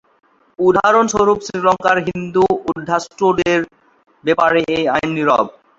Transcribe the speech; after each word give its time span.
উদাহরণস্বরূপ 0.59 1.39
শ্রীলঙ্কার 1.47 1.97
হিন্দু 2.07 2.43
উদ্বাস্তুদের 2.69 3.59
ব্যাপারে 4.23 4.59
এই 4.75 4.83
আইন 4.95 5.09
নীরব। 5.15 5.47